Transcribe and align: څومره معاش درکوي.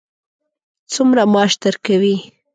څومره 0.93 1.23
معاش 1.33 1.51
درکوي. 1.61 2.15